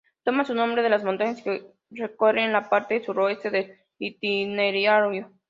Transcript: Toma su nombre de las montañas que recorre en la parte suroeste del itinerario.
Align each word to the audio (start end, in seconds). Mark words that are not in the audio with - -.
Toma 0.23 0.45
su 0.45 0.55
nombre 0.55 0.81
de 0.81 0.89
las 0.89 1.03
montañas 1.03 1.43
que 1.43 1.71
recorre 1.91 2.43
en 2.43 2.53
la 2.53 2.67
parte 2.67 3.03
suroeste 3.05 3.51
del 3.51 3.77
itinerario. 3.99 5.31